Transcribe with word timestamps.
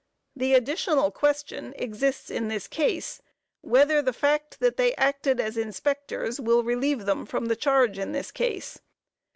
The 0.35 0.55
additional 0.55 1.11
question 1.11 1.75
exists 1.77 2.31
in 2.31 2.47
this 2.47 2.67
case 2.67 3.21
whether 3.61 4.01
the 4.01 4.11
fact 4.13 4.59
that 4.59 4.75
they 4.75 4.95
acted 4.95 5.39
as 5.39 5.57
inspectors 5.57 6.39
will 6.39 6.63
relieve 6.63 7.05
them 7.05 7.23
from 7.27 7.45
the 7.49 7.55
charge 7.55 7.99
in 7.99 8.11
this 8.11 8.31
case. 8.31 8.79